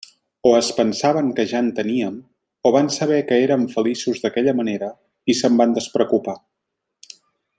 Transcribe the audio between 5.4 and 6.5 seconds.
se'n van despreocupar.